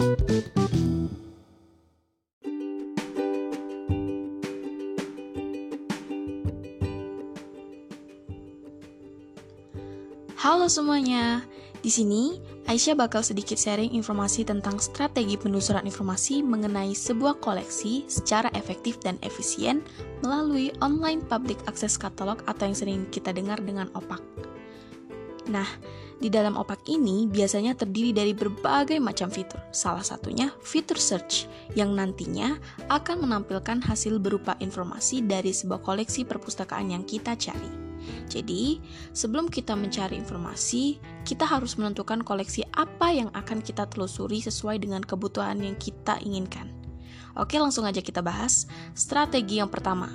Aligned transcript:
Halo 0.00 0.08
semuanya, 10.72 11.44
di 11.84 11.92
sini 11.92 12.40
Aisyah 12.64 12.96
bakal 12.96 13.20
sedikit 13.20 13.60
sharing 13.60 13.92
informasi 13.92 14.48
tentang 14.48 14.80
strategi 14.80 15.36
penelusuran 15.36 15.84
informasi 15.84 16.40
mengenai 16.48 16.96
sebuah 16.96 17.36
koleksi 17.44 18.08
secara 18.08 18.48
efektif 18.56 18.96
dan 19.04 19.20
efisien 19.20 19.84
melalui 20.24 20.72
online 20.80 21.20
public 21.28 21.60
access 21.68 22.00
catalog 22.00 22.40
atau 22.48 22.72
yang 22.72 22.78
sering 22.80 23.04
kita 23.12 23.36
dengar 23.36 23.60
dengan 23.60 23.92
OPAC. 23.92 24.24
Nah, 25.52 25.68
di 26.20 26.28
dalam 26.28 26.60
OPAC 26.60 26.92
ini 26.92 27.24
biasanya 27.24 27.72
terdiri 27.72 28.12
dari 28.12 28.36
berbagai 28.36 29.00
macam 29.00 29.32
fitur, 29.32 29.56
salah 29.72 30.04
satunya 30.04 30.52
fitur 30.60 31.00
search 31.00 31.48
yang 31.72 31.96
nantinya 31.96 32.60
akan 32.92 33.24
menampilkan 33.24 33.80
hasil 33.80 34.20
berupa 34.20 34.52
informasi 34.60 35.24
dari 35.24 35.48
sebuah 35.56 35.80
koleksi 35.80 36.28
perpustakaan 36.28 36.92
yang 36.92 37.08
kita 37.08 37.32
cari. 37.40 37.72
Jadi, 38.28 38.80
sebelum 39.16 39.48
kita 39.48 39.72
mencari 39.72 40.16
informasi, 40.20 41.00
kita 41.24 41.48
harus 41.48 41.80
menentukan 41.80 42.20
koleksi 42.20 42.68
apa 42.76 43.12
yang 43.16 43.32
akan 43.32 43.64
kita 43.64 43.88
telusuri 43.88 44.44
sesuai 44.44 44.80
dengan 44.80 45.00
kebutuhan 45.00 45.60
yang 45.60 45.76
kita 45.80 46.20
inginkan. 46.20 46.68
Oke, 47.36 47.56
langsung 47.56 47.88
aja 47.88 48.04
kita 48.04 48.20
bahas. 48.20 48.68
Strategi 48.92 49.62
yang 49.62 49.72
pertama, 49.72 50.10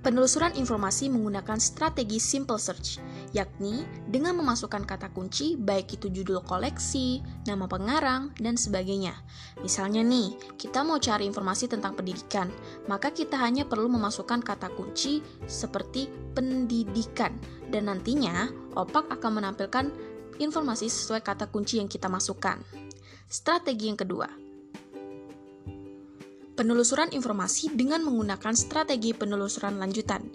Penelusuran 0.00 0.56
informasi 0.56 1.12
menggunakan 1.12 1.60
strategi 1.60 2.16
simple 2.16 2.56
search, 2.56 2.96
yakni 3.36 3.84
dengan 4.08 4.32
memasukkan 4.40 4.88
kata 4.88 5.12
kunci 5.12 5.60
baik 5.60 6.00
itu 6.00 6.08
judul 6.08 6.40
koleksi, 6.40 7.20
nama 7.44 7.68
pengarang, 7.68 8.32
dan 8.40 8.56
sebagainya. 8.56 9.12
Misalnya 9.60 10.00
nih, 10.00 10.56
kita 10.56 10.80
mau 10.88 10.96
cari 10.96 11.28
informasi 11.28 11.68
tentang 11.68 12.00
pendidikan, 12.00 12.48
maka 12.88 13.12
kita 13.12 13.36
hanya 13.44 13.68
perlu 13.68 13.92
memasukkan 13.92 14.40
kata 14.40 14.72
kunci 14.72 15.20
seperti 15.44 16.08
pendidikan, 16.32 17.36
dan 17.68 17.92
nantinya 17.92 18.48
opak 18.80 19.12
akan 19.20 19.36
menampilkan 19.36 19.92
informasi 20.40 20.88
sesuai 20.88 21.20
kata 21.20 21.52
kunci 21.52 21.76
yang 21.76 21.92
kita 21.92 22.08
masukkan. 22.08 22.56
Strategi 23.28 23.92
yang 23.92 24.00
kedua, 24.00 24.32
penelusuran 26.60 27.08
informasi 27.16 27.72
dengan 27.72 28.04
menggunakan 28.04 28.52
strategi 28.52 29.16
penelusuran 29.16 29.80
lanjutan. 29.80 30.28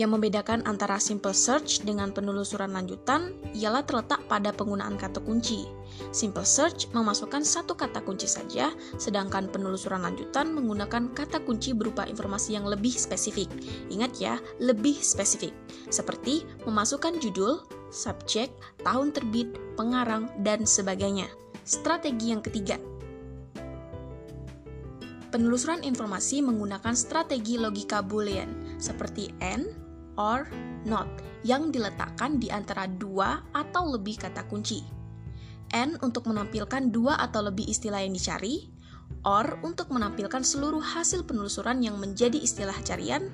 Yang 0.00 0.16
membedakan 0.16 0.64
antara 0.64 0.96
simple 0.96 1.36
search 1.36 1.84
dengan 1.84 2.16
penelusuran 2.16 2.72
lanjutan 2.72 3.36
ialah 3.52 3.84
terletak 3.84 4.24
pada 4.24 4.56
penggunaan 4.56 4.96
kata 4.96 5.20
kunci. 5.20 5.68
Simple 6.16 6.48
search 6.48 6.88
memasukkan 6.96 7.44
satu 7.44 7.76
kata 7.76 8.00
kunci 8.00 8.24
saja, 8.24 8.72
sedangkan 8.96 9.52
penelusuran 9.52 10.00
lanjutan 10.00 10.48
menggunakan 10.56 11.12
kata 11.12 11.44
kunci 11.44 11.76
berupa 11.76 12.08
informasi 12.08 12.56
yang 12.56 12.64
lebih 12.64 12.96
spesifik. 12.96 13.52
Ingat 13.92 14.16
ya, 14.16 14.40
lebih 14.64 14.96
spesifik. 14.96 15.52
Seperti 15.92 16.48
memasukkan 16.64 17.20
judul, 17.20 17.60
subjek, 17.92 18.48
tahun 18.80 19.12
terbit, 19.12 19.52
pengarang, 19.76 20.32
dan 20.40 20.64
sebagainya. 20.64 21.28
Strategi 21.68 22.32
yang 22.32 22.40
ketiga, 22.40 22.80
Penelusuran 25.30 25.86
informasi 25.86 26.42
menggunakan 26.42 26.90
strategi 26.98 27.54
logika 27.54 28.02
boolean 28.02 28.78
seperti 28.82 29.30
and, 29.38 29.70
or, 30.18 30.50
not 30.82 31.06
yang 31.46 31.70
diletakkan 31.70 32.42
di 32.42 32.50
antara 32.50 32.90
dua 32.90 33.38
atau 33.54 33.94
lebih 33.94 34.18
kata 34.18 34.42
kunci. 34.50 34.82
And 35.70 36.02
untuk 36.02 36.26
menampilkan 36.26 36.90
dua 36.90 37.14
atau 37.22 37.46
lebih 37.46 37.62
istilah 37.70 38.02
yang 38.02 38.10
dicari, 38.10 38.74
or 39.22 39.54
untuk 39.62 39.94
menampilkan 39.94 40.42
seluruh 40.42 40.82
hasil 40.82 41.22
penelusuran 41.22 41.78
yang 41.78 41.94
menjadi 42.02 42.36
istilah 42.36 42.74
carian, 42.82 43.30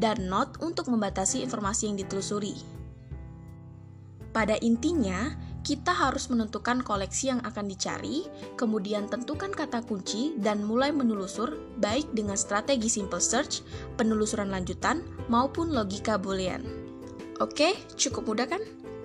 dan 0.00 0.24
not 0.32 0.56
untuk 0.64 0.88
membatasi 0.88 1.44
informasi 1.44 1.92
yang 1.92 2.00
ditelusuri. 2.00 2.56
Pada 4.32 4.56
intinya, 4.64 5.30
kita 5.64 5.90
harus 5.90 6.28
menentukan 6.28 6.84
koleksi 6.84 7.32
yang 7.32 7.40
akan 7.42 7.66
dicari, 7.66 8.28
kemudian 8.60 9.08
tentukan 9.08 9.50
kata 9.50 9.80
kunci, 9.82 10.36
dan 10.36 10.62
mulai 10.62 10.92
menelusur 10.92 11.56
baik 11.80 12.12
dengan 12.12 12.36
strategi 12.36 12.92
simple 12.92 13.18
search, 13.18 13.64
penelusuran 13.96 14.52
lanjutan, 14.52 15.00
maupun 15.32 15.72
logika 15.72 16.20
boolean. 16.20 16.62
Oke, 17.40 17.74
cukup 17.96 18.30
mudah 18.30 18.46
kan? 18.46 18.62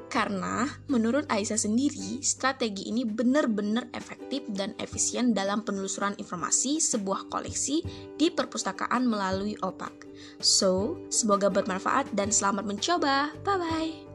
Karena 0.09 0.65
menurut 0.89 1.29
Aisyah 1.29 1.69
sendiri, 1.69 2.19
strategi 2.25 2.89
ini 2.89 3.05
benar-benar 3.05 3.93
efektif 3.93 4.41
dan 4.49 4.73
efisien 4.81 5.37
dalam 5.37 5.61
penelusuran 5.61 6.17
informasi 6.17 6.81
sebuah 6.81 7.29
koleksi 7.29 7.85
di 8.17 8.33
perpustakaan 8.33 9.05
melalui 9.05 9.53
OPAC. 9.61 10.09
So, 10.41 10.97
semoga 11.13 11.53
bermanfaat 11.53 12.09
dan 12.17 12.33
selamat 12.33 12.65
mencoba. 12.65 13.29
Bye-bye! 13.45 14.08